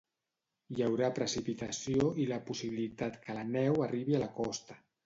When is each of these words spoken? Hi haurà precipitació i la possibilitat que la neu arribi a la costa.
Hi 0.75 0.83
haurà 0.85 1.09
precipitació 1.19 2.09
i 2.25 2.27
la 2.33 2.41
possibilitat 2.51 3.25
que 3.29 3.41
la 3.41 3.49
neu 3.59 3.83
arribi 3.89 4.19
a 4.23 4.27
la 4.29 4.37
costa. 4.43 4.85